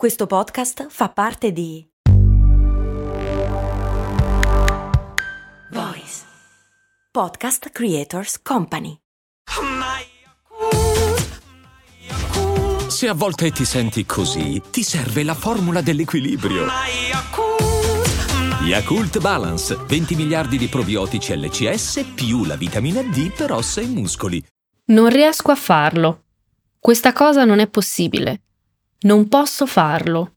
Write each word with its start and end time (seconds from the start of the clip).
Questo 0.00 0.26
podcast 0.26 0.86
fa 0.88 1.10
parte 1.10 1.52
di 1.52 1.86
Voice 5.72 6.22
Podcast 7.12 7.68
Creators 7.68 8.40
Company. 8.40 8.96
Se 12.88 13.08
a 13.08 13.12
volte 13.12 13.50
ti 13.50 13.66
senti 13.66 14.06
così, 14.06 14.62
ti 14.70 14.82
serve 14.82 15.22
la 15.22 15.34
formula 15.34 15.82
dell'equilibrio. 15.82 16.64
Yakult 18.62 19.20
Balance, 19.20 19.76
20 19.86 20.14
miliardi 20.14 20.56
di 20.56 20.68
probiotici 20.68 21.36
LCS 21.36 22.12
più 22.14 22.46
la 22.46 22.56
vitamina 22.56 23.02
D 23.02 23.34
per 23.34 23.52
ossa 23.52 23.82
e 23.82 23.86
muscoli. 23.86 24.42
Non 24.86 25.10
riesco 25.10 25.50
a 25.50 25.56
farlo. 25.56 26.22
Questa 26.78 27.12
cosa 27.12 27.44
non 27.44 27.58
è 27.58 27.68
possibile. 27.68 28.44
Non 29.02 29.28
posso 29.28 29.64
farlo. 29.64 30.34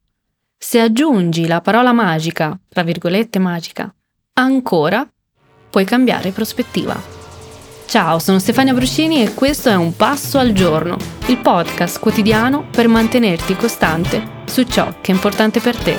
Se 0.57 0.79
aggiungi 0.79 1.47
la 1.47 1.59
parola 1.59 1.91
magica, 1.91 2.57
tra 2.69 2.81
virgolette 2.81 3.37
magica, 3.37 3.93
ancora, 4.35 5.05
puoi 5.69 5.83
cambiare 5.83 6.31
prospettiva. 6.31 6.97
Ciao, 7.85 8.19
sono 8.19 8.39
Stefania 8.39 8.73
Bruscini 8.73 9.21
e 9.21 9.33
questo 9.33 9.67
è 9.67 9.75
Un 9.75 9.97
Passo 9.97 10.37
al 10.37 10.53
Giorno, 10.53 10.95
il 11.25 11.39
podcast 11.39 11.99
quotidiano 11.99 12.69
per 12.71 12.87
mantenerti 12.87 13.53
costante 13.57 14.43
su 14.45 14.63
ciò 14.63 15.01
che 15.01 15.11
è 15.11 15.15
importante 15.15 15.59
per 15.59 15.75
te. 15.75 15.97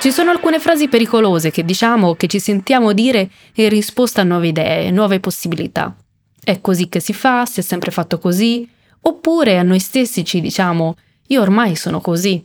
Ci 0.00 0.10
sono 0.10 0.30
alcune 0.30 0.60
frasi 0.60 0.88
pericolose 0.88 1.50
che 1.50 1.64
diciamo 1.64 2.14
che 2.14 2.26
ci 2.26 2.40
sentiamo 2.40 2.92
dire 2.92 3.30
in 3.54 3.70
risposta 3.70 4.20
a 4.20 4.24
nuove 4.24 4.48
idee, 4.48 4.90
nuove 4.90 5.18
possibilità. 5.18 5.96
È 6.38 6.60
così 6.60 6.90
che 6.90 7.00
si 7.00 7.14
fa, 7.14 7.46
si 7.46 7.60
è 7.60 7.62
sempre 7.62 7.90
fatto 7.90 8.18
così, 8.18 8.68
Oppure 9.06 9.58
a 9.58 9.62
noi 9.62 9.80
stessi 9.80 10.24
ci 10.24 10.40
diciamo 10.40 10.96
io 11.28 11.40
ormai 11.40 11.76
sono 11.76 12.00
così. 12.00 12.44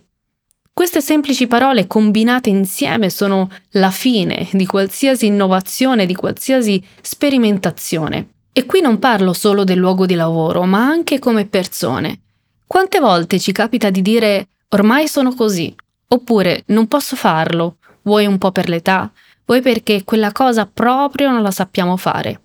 Queste 0.72 1.02
semplici 1.02 1.48
parole 1.48 1.88
combinate 1.88 2.50
insieme 2.50 3.10
sono 3.10 3.50
la 3.72 3.92
fine 3.92 4.48
di 4.54 4.66
qualsiasi 4.66 5.26
innovazione, 5.26 6.06
di 6.06 6.16
qualsiasi 6.16 6.82
sperimentazione. 7.02 8.30
E 8.54 8.66
qui 8.66 8.80
non 8.80 9.00
parlo 9.00 9.34
solo 9.34 9.66
del 9.66 9.78
luogo 9.78 10.06
di 10.06 10.16
lavoro, 10.16 10.64
ma 10.64 10.86
anche 10.86 11.20
come 11.20 11.46
persone. 11.46 12.22
Quante 12.66 13.00
volte 13.00 13.40
ci 13.40 13.52
capita 13.52 13.90
di 13.90 14.02
dire 14.02 14.48
ormai 14.70 15.08
sono 15.08 15.34
così, 15.34 15.74
oppure 16.08 16.64
non 16.68 16.88
posso 16.88 17.16
farlo, 17.16 17.78
vuoi 18.04 18.26
un 18.26 18.38
po' 18.38 18.52
per 18.52 18.70
l'età, 18.70 19.12
vuoi 19.46 19.62
perché 19.62 20.04
quella 20.04 20.32
cosa 20.32 20.66
proprio 20.66 21.30
non 21.30 21.42
la 21.42 21.52
sappiamo 21.52 21.98
fare. 21.98 22.42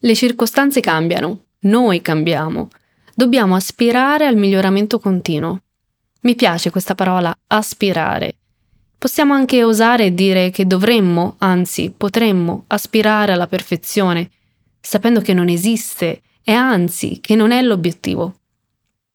Le 0.00 0.14
circostanze 0.14 0.80
cambiano, 0.80 1.44
noi 1.60 2.02
cambiamo, 2.02 2.68
dobbiamo 3.18 3.56
aspirare 3.56 4.26
al 4.26 4.36
miglioramento 4.36 5.00
continuo. 5.00 5.62
Mi 6.20 6.36
piace 6.36 6.70
questa 6.70 6.94
parola 6.94 7.36
aspirare. 7.48 8.36
Possiamo 8.96 9.34
anche 9.34 9.64
osare 9.64 10.14
dire 10.14 10.50
che 10.50 10.68
dovremmo, 10.68 11.34
anzi 11.38 11.92
potremmo, 11.96 12.62
aspirare 12.68 13.32
alla 13.32 13.48
perfezione, 13.48 14.30
sapendo 14.80 15.20
che 15.20 15.34
non 15.34 15.48
esiste 15.48 16.20
e 16.44 16.52
anzi 16.52 17.18
che 17.20 17.34
non 17.34 17.50
è 17.50 17.60
l'obiettivo. 17.60 18.36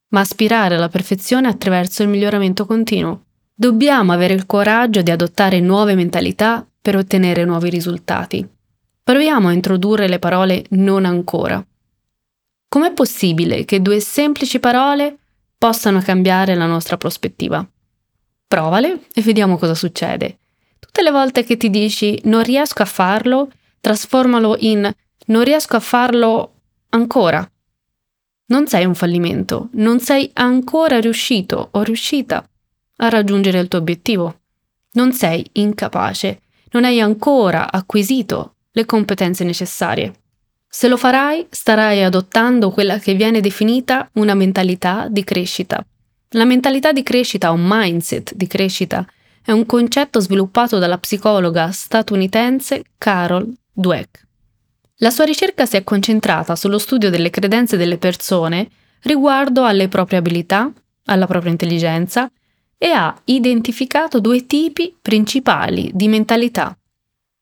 Ma 0.10 0.20
aspirare 0.20 0.76
alla 0.76 0.90
perfezione 0.90 1.48
attraverso 1.48 2.04
il 2.04 2.10
miglioramento 2.10 2.66
continuo. 2.66 3.24
Dobbiamo 3.54 4.12
avere 4.12 4.34
il 4.34 4.46
coraggio 4.46 5.02
di 5.02 5.12
adottare 5.12 5.62
nuove 5.62 5.96
mentalità 5.96 6.68
per 6.82 6.98
ottenere 6.98 7.46
nuovi 7.46 7.70
risultati. 7.70 8.46
Proviamo 9.02 9.48
a 9.48 9.54
introdurre 9.54 10.10
le 10.10 10.20
parole 10.20 10.66
non 10.72 11.06
ancora. 11.06 11.66
Com'è 12.74 12.92
possibile 12.92 13.66
che 13.66 13.84
due 13.84 14.00
semplici 14.00 14.60
parole 14.60 15.16
possano 15.60 16.02
cambiare 16.02 16.56
la 16.56 16.66
nostra 16.66 16.98
prospettiva? 16.98 17.64
Provale 18.48 19.06
e 19.14 19.22
vediamo 19.22 19.60
cosa 19.60 19.76
succede. 19.76 20.40
Tutte 20.80 21.04
le 21.04 21.12
volte 21.12 21.44
che 21.44 21.56
ti 21.56 21.70
dici 21.70 22.20
non 22.24 22.42
riesco 22.42 22.82
a 22.82 22.86
farlo, 22.86 23.52
trasformalo 23.80 24.56
in 24.62 24.92
non 25.28 25.44
riesco 25.44 25.76
a 25.76 25.80
farlo 25.80 26.54
ancora. 26.90 27.48
Non 28.48 28.66
sei 28.66 28.86
un 28.86 28.96
fallimento, 28.96 29.70
non 29.74 30.00
sei 30.00 30.32
ancora 30.34 31.00
riuscito 31.00 31.70
o 31.74 31.84
riuscita 31.84 32.44
a 32.96 33.10
raggiungere 33.10 33.60
il 33.60 33.68
tuo 33.68 33.78
obiettivo. 33.78 34.40
Non 34.94 35.14
sei 35.14 35.48
incapace, 35.52 36.42
non 36.72 36.86
hai 36.86 37.00
ancora 37.00 37.72
acquisito 37.72 38.56
le 38.72 38.86
competenze 38.86 39.44
necessarie. 39.44 40.23
Se 40.76 40.88
lo 40.88 40.98
farai, 40.98 41.46
starai 41.52 42.02
adottando 42.02 42.72
quella 42.72 42.98
che 42.98 43.14
viene 43.14 43.42
definita 43.42 44.10
una 44.14 44.34
mentalità 44.34 45.08
di 45.08 45.24
crescita. 45.24 45.86
La 46.30 46.46
mentalità 46.46 46.92
di 46.92 47.04
crescita, 47.04 47.52
un 47.52 47.64
mindset 47.64 48.34
di 48.34 48.48
crescita, 48.48 49.06
è 49.46 49.52
un 49.52 49.68
concetto 49.68 50.20
sviluppato 50.20 50.80
dalla 50.80 50.98
psicologa 50.98 51.72
statunitense 51.72 52.86
Carol 52.98 53.54
Dweck. 53.72 54.26
La 54.96 55.12
sua 55.12 55.26
ricerca 55.26 55.68
si 55.68 55.78
è 55.78 55.84
concentrata 55.84 56.56
sullo 56.56 56.80
studio 56.80 57.12
delle 57.12 57.30
credenze 57.30 57.78
delle 57.78 58.00
persone 58.00 58.68
riguardo 59.02 59.66
alle 59.66 59.88
proprie 59.88 60.18
abilità, 60.18 60.74
alla 61.06 61.28
propria 61.28 61.52
intelligenza 61.52 62.28
e 62.80 62.88
ha 62.88 63.16
identificato 63.26 64.20
due 64.20 64.48
tipi 64.48 64.98
principali 65.00 65.92
di 65.94 66.08
mentalità. 66.08 66.76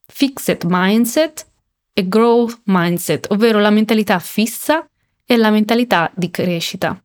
Fixed 0.05 0.63
mindset 0.67 1.45
e 1.93 2.07
growth 2.07 2.61
mindset, 2.65 3.27
ovvero 3.31 3.59
la 3.59 3.69
mentalità 3.69 4.19
fissa 4.19 4.85
e 5.25 5.37
la 5.37 5.49
mentalità 5.49 6.11
di 6.13 6.29
crescita. 6.29 7.01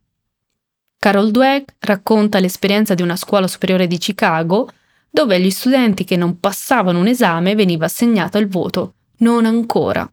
Carol 0.99 1.31
Dweck 1.31 1.75
racconta 1.79 2.39
l'esperienza 2.39 2.93
di 2.93 3.01
una 3.01 3.15
scuola 3.15 3.47
superiore 3.47 3.87
di 3.87 3.97
Chicago 3.97 4.69
dove 5.09 5.35
agli 5.35 5.51
studenti 5.51 6.03
che 6.03 6.15
non 6.15 6.39
passavano 6.39 6.99
un 6.99 7.07
esame 7.07 7.55
veniva 7.55 7.85
assegnato 7.85 8.37
il 8.37 8.47
voto 8.47 8.93
non 9.19 9.45
ancora. 9.45 10.09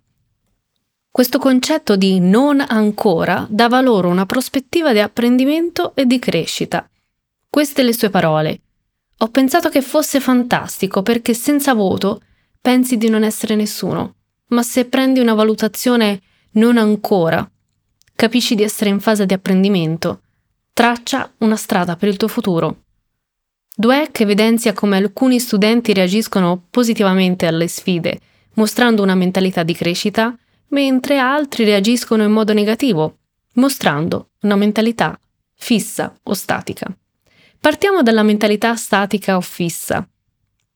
Questo 1.10 1.38
concetto 1.38 1.96
di 1.96 2.18
non 2.20 2.64
ancora 2.66 3.46
dava 3.48 3.80
loro 3.80 4.08
una 4.08 4.26
prospettiva 4.26 4.92
di 4.92 5.00
apprendimento 5.00 5.94
e 5.94 6.06
di 6.06 6.18
crescita. 6.18 6.88
Queste 7.48 7.82
le 7.82 7.92
sue 7.92 8.10
parole. 8.10 8.60
Ho 9.18 9.28
pensato 9.28 9.68
che 9.68 9.80
fosse 9.80 10.20
fantastico 10.20 11.02
perché 11.02 11.34
senza 11.34 11.72
voto 11.72 12.20
pensi 12.60 12.96
di 12.96 13.08
non 13.08 13.22
essere 13.22 13.54
nessuno 13.54 14.14
ma 14.54 14.62
se 14.62 14.86
prendi 14.86 15.20
una 15.20 15.34
valutazione 15.34 16.22
non 16.52 16.78
ancora, 16.78 17.46
capisci 18.14 18.54
di 18.54 18.62
essere 18.62 18.88
in 18.88 19.00
fase 19.00 19.26
di 19.26 19.34
apprendimento, 19.34 20.22
traccia 20.72 21.30
una 21.38 21.56
strada 21.56 21.96
per 21.96 22.08
il 22.08 22.16
tuo 22.16 22.28
futuro. 22.28 22.82
Dweck 23.76 24.20
evidenzia 24.20 24.72
come 24.72 24.96
alcuni 24.96 25.40
studenti 25.40 25.92
reagiscono 25.92 26.66
positivamente 26.70 27.46
alle 27.46 27.66
sfide, 27.66 28.20
mostrando 28.54 29.02
una 29.02 29.16
mentalità 29.16 29.64
di 29.64 29.74
crescita, 29.74 30.36
mentre 30.68 31.18
altri 31.18 31.64
reagiscono 31.64 32.22
in 32.22 32.30
modo 32.30 32.52
negativo, 32.52 33.18
mostrando 33.54 34.30
una 34.42 34.54
mentalità 34.54 35.18
fissa 35.56 36.16
o 36.22 36.34
statica. 36.34 36.86
Partiamo 37.58 38.02
dalla 38.02 38.22
mentalità 38.22 38.76
statica 38.76 39.36
o 39.36 39.40
fissa. 39.40 40.08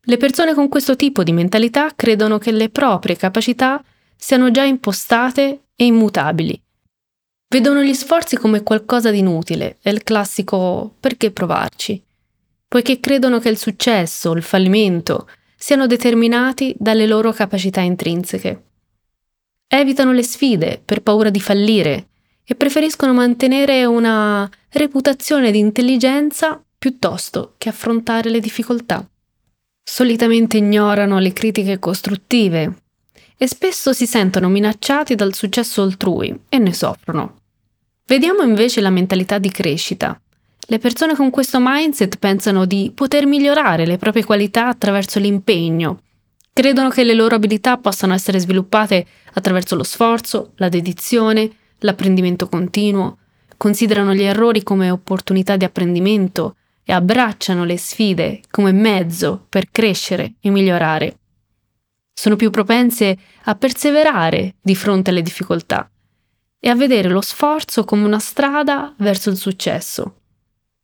Le 0.08 0.16
persone 0.16 0.54
con 0.54 0.68
questo 0.68 0.96
tipo 0.96 1.22
di 1.22 1.32
mentalità 1.32 1.92
credono 1.94 2.38
che 2.38 2.50
le 2.50 2.70
proprie 2.70 3.14
capacità 3.14 3.84
siano 4.16 4.50
già 4.50 4.64
impostate 4.64 5.64
e 5.76 5.84
immutabili. 5.84 6.58
Vedono 7.46 7.82
gli 7.82 7.92
sforzi 7.92 8.36
come 8.36 8.62
qualcosa 8.62 9.10
di 9.10 9.18
inutile, 9.18 9.76
è 9.82 9.90
il 9.90 10.02
classico 10.04 10.94
perché 10.98 11.30
provarci, 11.30 12.02
poiché 12.66 13.00
credono 13.00 13.38
che 13.38 13.50
il 13.50 13.58
successo, 13.58 14.32
il 14.32 14.42
fallimento 14.42 15.28
siano 15.54 15.86
determinati 15.86 16.74
dalle 16.78 17.06
loro 17.06 17.30
capacità 17.32 17.82
intrinseche. 17.82 18.62
Evitano 19.68 20.12
le 20.12 20.22
sfide 20.22 20.80
per 20.82 21.02
paura 21.02 21.28
di 21.28 21.40
fallire 21.40 22.08
e 22.44 22.54
preferiscono 22.54 23.12
mantenere 23.12 23.84
una 23.84 24.50
reputazione 24.70 25.50
di 25.50 25.58
intelligenza 25.58 26.64
piuttosto 26.78 27.56
che 27.58 27.68
affrontare 27.68 28.30
le 28.30 28.40
difficoltà 28.40 29.06
solitamente 29.90 30.58
ignorano 30.58 31.18
le 31.18 31.32
critiche 31.32 31.78
costruttive 31.78 32.74
e 33.38 33.48
spesso 33.48 33.94
si 33.94 34.06
sentono 34.06 34.50
minacciati 34.50 35.14
dal 35.14 35.34
successo 35.34 35.80
altrui 35.80 36.38
e 36.50 36.58
ne 36.58 36.74
soffrono. 36.74 37.38
Vediamo 38.06 38.42
invece 38.42 38.82
la 38.82 38.90
mentalità 38.90 39.38
di 39.38 39.50
crescita. 39.50 40.20
Le 40.60 40.78
persone 40.78 41.16
con 41.16 41.30
questo 41.30 41.56
mindset 41.58 42.18
pensano 42.18 42.66
di 42.66 42.92
poter 42.94 43.24
migliorare 43.24 43.86
le 43.86 43.96
proprie 43.96 44.24
qualità 44.24 44.68
attraverso 44.68 45.18
l'impegno. 45.18 46.02
Credono 46.52 46.90
che 46.90 47.02
le 47.02 47.14
loro 47.14 47.36
abilità 47.36 47.78
possano 47.78 48.12
essere 48.12 48.38
sviluppate 48.40 49.06
attraverso 49.32 49.74
lo 49.74 49.84
sforzo, 49.84 50.52
la 50.56 50.68
dedizione, 50.68 51.50
l'apprendimento 51.78 52.46
continuo. 52.48 53.16
Considerano 53.56 54.12
gli 54.12 54.22
errori 54.22 54.62
come 54.62 54.90
opportunità 54.90 55.56
di 55.56 55.64
apprendimento 55.64 56.56
e 56.88 56.94
abbracciano 56.94 57.64
le 57.64 57.76
sfide 57.76 58.40
come 58.50 58.72
mezzo 58.72 59.44
per 59.50 59.70
crescere 59.70 60.36
e 60.40 60.48
migliorare. 60.48 61.18
Sono 62.14 62.34
più 62.34 62.48
propense 62.48 63.18
a 63.44 63.54
perseverare 63.56 64.54
di 64.58 64.74
fronte 64.74 65.10
alle 65.10 65.20
difficoltà 65.20 65.86
e 66.58 66.68
a 66.70 66.74
vedere 66.74 67.10
lo 67.10 67.20
sforzo 67.20 67.84
come 67.84 68.06
una 68.06 68.18
strada 68.18 68.94
verso 69.00 69.28
il 69.28 69.36
successo. 69.36 70.14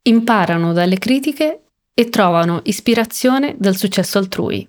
imparano 0.02 0.74
dalle 0.74 0.98
critiche 0.98 1.62
e 1.94 2.10
trovano 2.10 2.60
ispirazione 2.64 3.54
dal 3.56 3.74
successo 3.74 4.18
altrui. 4.18 4.68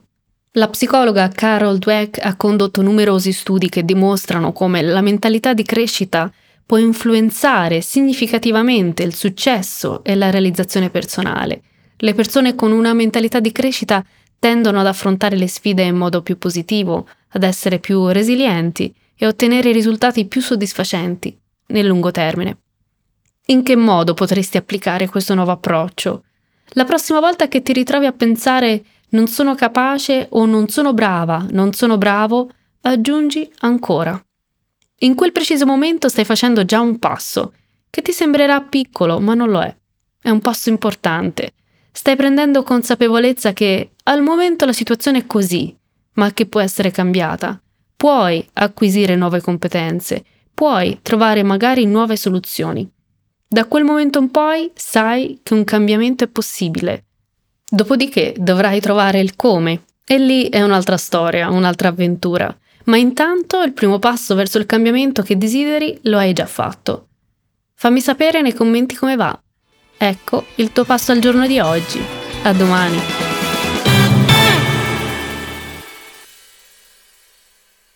La 0.52 0.70
psicologa 0.70 1.28
Carol 1.28 1.80
Dweck 1.80 2.24
ha 2.24 2.38
condotto 2.38 2.82
numerosi 2.82 3.34
studi 3.34 3.68
che 3.68 3.84
dimostrano 3.84 4.54
come 4.54 4.82
la 4.82 5.02
mentalità 5.02 5.54
di 5.54 5.64
crescita 5.64 6.32
può 6.66 6.78
influenzare 6.78 7.82
significativamente 7.82 9.04
il 9.04 9.14
successo 9.14 10.04
e 10.04 10.16
la 10.16 10.32
realizzazione 10.32 10.90
personale. 10.90 11.62
Le 11.98 12.14
persone 12.14 12.56
con 12.56 12.72
una 12.72 12.94
mentalità 12.94 13.40
di 13.40 13.52
crescita 13.52 14.04
tendono 14.40 14.80
ad 14.80 14.88
affrontare 14.88 15.38
le 15.38 15.48
sfide 15.48 15.84
in 15.84 15.96
modo 15.96 16.22
più 16.22 16.38
positivo, 16.38 17.08
ad 17.30 17.44
essere 17.44 17.80
più 17.80 18.08
resilienti 18.08 18.94
e 19.16 19.28
ottenere 19.28 19.72
risultati 19.72 20.26
più 20.26 20.42
soddisfacenti 20.42 21.38
nel 21.68 21.86
lungo 21.86 22.12
termine. 22.12 22.58
In 23.48 23.62
che 23.62 23.76
modo 23.76 24.14
potresti 24.14 24.58
applicare 24.58 25.08
questo 25.08 25.36
nuovo 25.36 25.52
approccio? 25.52 26.24
La 26.70 26.84
prossima 26.84 27.20
volta 27.20 27.48
che 27.48 27.62
ti 27.62 27.74
ritrovi 27.74 28.08
a 28.08 28.12
pensare 28.12 28.84
non 29.10 29.28
sono 29.28 29.54
capace 29.54 30.28
o 30.32 30.46
non 30.46 30.68
sono 30.68 30.94
brava, 30.94 31.46
non 31.52 31.74
sono 31.74 31.98
bravo, 31.98 32.50
aggiungi 32.82 33.50
ancora. 33.60 34.25
In 35.00 35.16
quel 35.16 35.32
preciso 35.34 35.66
momento 35.66 36.08
stai 36.08 36.24
facendo 36.24 36.64
già 36.64 36.80
un 36.80 37.00
passo, 37.00 37.54
che 37.90 38.02
ti 38.02 38.12
sembrerà 38.12 38.62
piccolo, 38.62 39.20
ma 39.20 39.34
non 39.34 39.50
lo 39.50 39.62
è. 39.62 39.76
È 40.22 40.30
un 40.30 40.40
passo 40.40 40.70
importante. 40.70 41.54
Stai 41.92 42.16
prendendo 42.16 42.64
consapevolezza 42.64 43.54
che 43.54 43.92
al 44.04 44.22
momento 44.22 44.66
la 44.66 44.74
situazione 44.74 45.20
è 45.20 45.26
così, 45.28 45.76
ma 46.14 46.32
che 46.32 46.46
può 46.46 46.62
essere 46.62 46.92
cambiata. 46.92 47.62
Puoi 47.96 48.48
acquisire 48.54 49.16
nuove 49.16 49.42
competenze, 49.42 50.24
puoi 50.54 51.00
trovare 51.02 51.44
magari 51.44 51.86
nuove 51.86 52.16
soluzioni. 52.16 52.90
Da 53.48 53.66
quel 53.66 53.84
momento 53.84 54.20
in 54.20 54.32
poi 54.32 54.72
sai 54.74 55.40
che 55.44 55.54
un 55.54 55.64
cambiamento 55.64 56.24
è 56.24 56.28
possibile. 56.28 57.06
Dopodiché 57.70 58.34
dovrai 58.38 58.80
trovare 58.80 59.20
il 59.20 59.36
come, 59.36 59.84
e 60.06 60.18
lì 60.20 60.50
è 60.50 60.62
un'altra 60.62 60.98
storia, 60.98 61.50
un'altra 61.50 61.90
avventura. 61.90 62.56
Ma 62.86 62.98
intanto 62.98 63.62
il 63.62 63.74
primo 63.74 64.00
passo 64.00 64.36
verso 64.36 64.58
il 64.58 64.66
cambiamento 64.66 65.22
che 65.22 65.38
desideri 65.38 65.98
lo 66.04 66.18
hai 66.18 66.34
già 66.34 66.46
fatto. 66.46 67.08
Fammi 67.76 68.00
sapere 68.00 68.42
nei 68.42 68.54
commenti 68.54 68.96
come 68.96 69.16
va. 69.16 69.38
Ecco 69.98 70.46
il 70.56 70.72
tuo 70.72 70.84
passo 70.84 71.12
al 71.12 71.20
giorno 71.20 71.48
di 71.48 71.60
oggi. 71.60 72.02
A 72.44 72.54
domani. 72.54 73.25